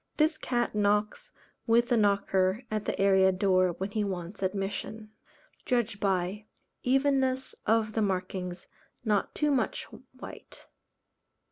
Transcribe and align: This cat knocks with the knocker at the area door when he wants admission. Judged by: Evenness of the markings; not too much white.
This 0.17 0.39
cat 0.39 0.73
knocks 0.73 1.31
with 1.67 1.89
the 1.89 1.95
knocker 1.95 2.63
at 2.71 2.85
the 2.85 2.99
area 2.99 3.31
door 3.31 3.73
when 3.73 3.91
he 3.91 4.03
wants 4.03 4.41
admission. 4.41 5.11
Judged 5.63 5.99
by: 5.99 6.47
Evenness 6.81 7.53
of 7.67 7.93
the 7.93 8.01
markings; 8.01 8.65
not 9.05 9.35
too 9.35 9.51
much 9.51 9.83
white. 10.19 10.65